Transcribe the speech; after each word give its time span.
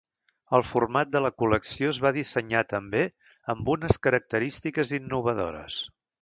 El 0.59 0.63
format 0.67 1.09
de 1.15 1.19
la 1.25 1.29
col·lecció 1.41 1.91
es 1.95 1.99
va 2.05 2.11
dissenyar 2.15 2.63
també 2.71 3.03
amb 3.55 3.71
unes 3.75 4.01
característiques 4.09 4.97
innovadores. 5.01 5.79